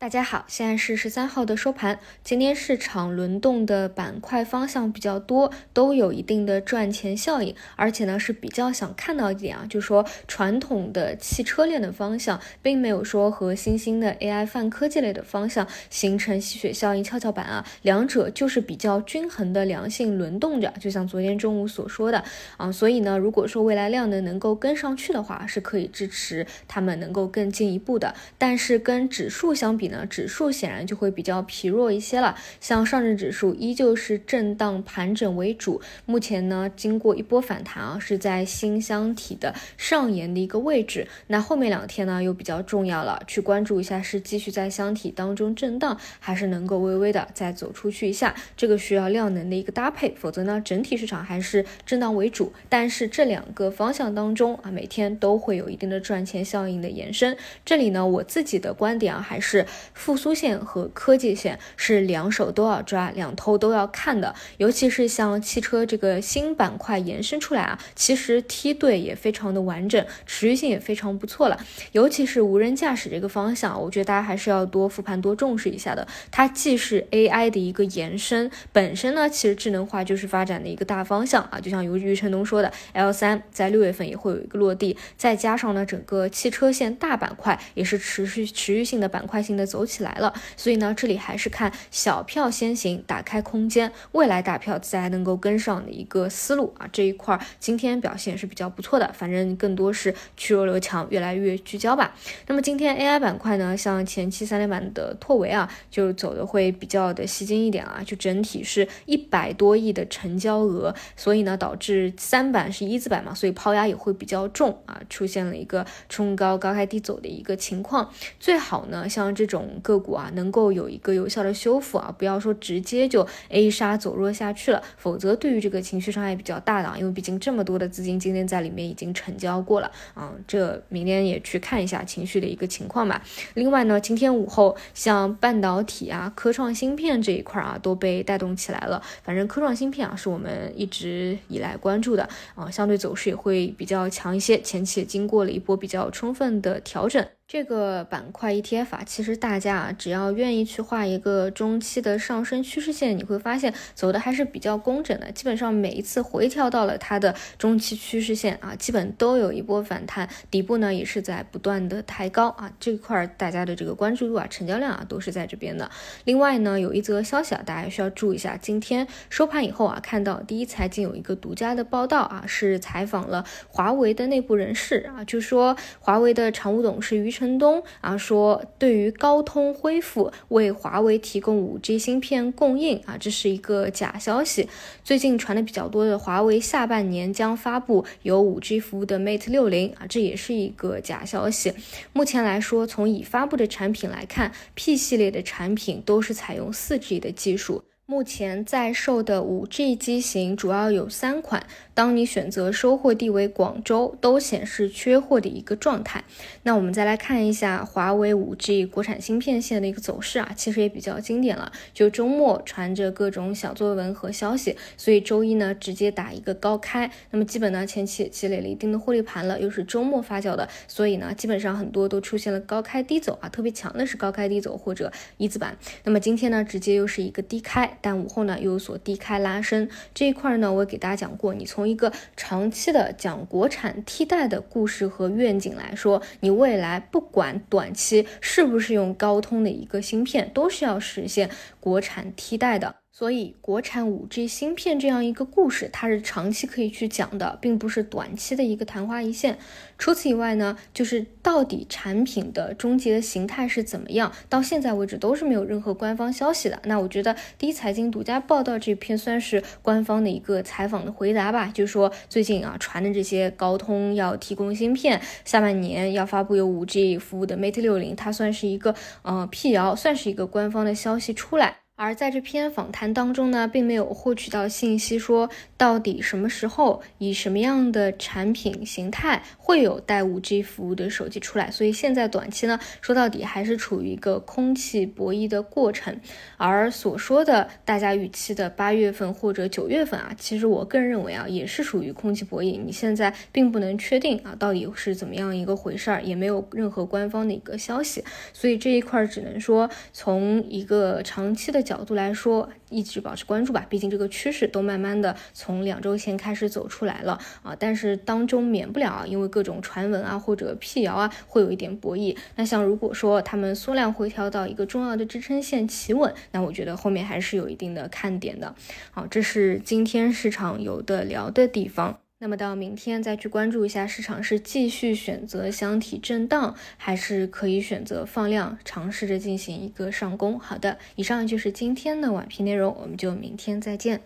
[0.00, 1.98] 大家好，现在是十三号的收盘。
[2.22, 20.72] 今天市场轮动的板块方向比较多，都有一定的赚钱效应，而且呢是比较想看到一点啊，就是说传统的汽车链的方向，并没有说和新兴的 AI 泛科技类的方向形成吸血效应跷跷板啊，两者就是比较均衡的良性轮动着。
[20.78, 22.22] 就像昨天中午所说的
[22.56, 28.14] 啊，所以呢，如果说未来量能能够跟上去的话，是可以支持他们能够更进一步的。
[28.38, 32.36] 但是跟指数相比，呢，指数显然就会比较疲弱一些了。
[32.60, 41.06] 像上证指数依旧是震荡盘整为主，目前呢经过一波反弹啊，是在新箱体的上沿的一个位置。
[41.26, 48.34] 那后面两天呢又比较重要了，去关注一下是继续在箱体当中震荡，还是能够微微的再走出去一下。
[48.56, 52.52] 这个需要量能的一个搭配，否则呢整体市场还是震荡为主。
[52.68, 57.36] 但是这两个方向当中啊，每天都会有一定的赚钱效应的延伸。
[57.64, 59.66] 这里呢我自己的观点啊还是。
[59.94, 64.34] 复苏线和科技线是两手都要抓，两头都要看的。
[64.56, 71.58] 尤其是像汽车这个新板块延伸出来啊，其实梯队也非常的完整，持续性也非常不错了。
[71.92, 76.06] 尤其是无人驾驶这个方向，我觉得大家还是要多复盘、多重视一下的。
[76.30, 81.60] 它既是 AI 的一个延伸，本身呢，其实智能化就是发展的一个大方向啊。
[81.60, 89.67] 就像余余承东说的，L 三在六月份也会有一个落地，再加上呢，整个汽车线大板块也是持续持续性的板块性的。
[89.68, 96.88] 走起来了，所以呢，这里还是看小票先行，打开空间，未来大票自然能够跟上的一个思路啊。
[96.90, 102.16] 这一块今天表现是比较不错的，反正更多是去弱留强，越来越聚焦吧。
[102.46, 118.10] 那么今天 AI 板块呢，像前期三连板的拓维啊，就走的会比较的吸睛一点啊，就整体是一百多亿的成交额，所以呢，导致三板是一字板嘛，所以抛压也会比较重啊，出现了一个冲高高开低走的一个情况。
[118.40, 119.57] 最好呢，像这种。
[119.82, 133.22] 个股啊，能够有一个有效的修复啊，不要说直接就 A 杀走弱下去了，否则对于这个情绪伤害比较大的，因为毕竟这么多的资金今天在里面已经成交过了啊，这明天也去看一下情绪的一个情况吧。
[133.54, 147.37] 另外呢，今天午后像半导体啊、科创芯片这一块啊都被带动起来了，反正科创芯片啊是我们一直以来关注的啊，相对走势也会比较强一些，前期也经过了一波比较充分的调整。
[147.50, 155.32] 这个板块 ETF 啊，其实大家啊，只要愿意去画一个中期的上升趋势线，你会发现走的还是比较工整的。
[155.32, 162.70] 基本上每一次回调到了它的中期趋势线啊，基本都有一波反弹，底部呢也是在不断的抬高啊。
[162.78, 165.90] 这块大家的这个关注度啊，成交量啊都是在这边的。
[166.24, 177.32] 另外呢，有一则消息啊，大家需要注意一下，今天收盘以后啊，看到第一财经有一个独家的报道啊，是采访了华为的内部人士啊，就说华为的常务董事于。
[177.38, 184.68] 陈东啊说，对于高通恢复为华为提供五 G 芯片供应啊，这是一个假消息。
[185.04, 191.72] 最近传的比较多的，华为下半年将发布有五 G 服务的 Mate 六零啊，这也是一个假消息。
[192.12, 197.84] 目前来说，从已发布的产品来看，P 系列的产品都是采用四 G 的技术。
[198.10, 206.24] 目前在售的五 G 机型主要有三款，当你选择收货地为广州，都显示缺货的一个状态。
[206.62, 211.70] 那我们再来看一下华为五 G 国产芯片线的一个走势啊，其实也比较经典了。
[211.92, 217.12] 就周末传着各种小作文和消息，所以周一呢直接打一个高开。
[217.30, 225.76] 那么基本呢前期也积累了一定的获利盘了，又是周末发酵的，所以呢基本上很多都出现了高开低走啊，特别强的是高开低走或者一字板。
[226.04, 227.97] 那么今天呢直接又是一个低开。
[228.00, 241.50] 但午后呢又有所低开拉升这一块呢，我给大家讲过，你从一个长期的讲国产替代的故事和愿景来说，你未来不管短期是不是用高通的一个芯片，都是要实现
[241.80, 242.96] 国产替代的。
[243.18, 249.58] 所以，国产五 G 芯片这样一个故事，它是长期可以去讲的，并不是短期的一个昙花一现。
[249.98, 256.80] 除此以外呢，就是到底产品的终极的形态是怎么样，到现在为止都是没有任何官方消息的。
[256.84, 271.78] 那我觉得第一财经独家报道这篇算是官方的一个采访的回答吧，就是说最近啊传的这些高通要提供芯片，下半年要发布有五 G 服务的 Mate 六零，它算是一个呃辟谣，算是一个官方的消息出来。
[272.00, 281.72] 而在这篇访谈当中呢，并没有获取到信息，说到底什么时候以什么样的产品形态会有带 5G 服务的手机出来。
[281.72, 286.20] 所以现在短期呢，说到底还是处于一个空气博弈的过程。
[286.56, 292.80] 而所说的大家预期的八月份或者九月份啊，其实我个人认为啊，也是属于空气博弈。
[292.80, 298.22] 你现在并不能确定啊，到底是怎么样一个回事儿，也没有任何官方的一个消息。
[298.52, 301.87] 所以这一块只能说从一个长期的。
[301.88, 303.86] 角度来说，一直保持关注吧。
[303.88, 307.74] 毕竟这个趋势都慢慢的从两周前开始走出来了啊。
[307.78, 312.36] 但是当中免不了啊，因为各种传闻啊或者辟谣啊，会有一点博弈。
[312.56, 318.74] 那像如果说他们缩量回调到一个重要的支撑线企稳，那我觉得后面还是有一定的看点的。
[319.10, 322.18] 好，这是今天市场有的聊的地方。
[322.40, 330.56] 那么到明天再去关注一下市场是继续选择箱体震荡，还是可以选择放量，尝试着进行一个上攻。
[330.56, 334.20] 好的，以上就是今天的晚评内容，我们就明天再见。